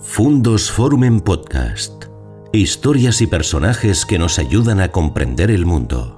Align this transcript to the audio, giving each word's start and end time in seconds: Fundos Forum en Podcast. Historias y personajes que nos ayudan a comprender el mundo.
Fundos 0.00 0.70
Forum 0.70 1.02
en 1.02 1.20
Podcast. 1.20 2.04
Historias 2.52 3.20
y 3.20 3.26
personajes 3.26 4.06
que 4.06 4.16
nos 4.16 4.38
ayudan 4.38 4.80
a 4.80 4.92
comprender 4.92 5.50
el 5.50 5.66
mundo. 5.66 6.17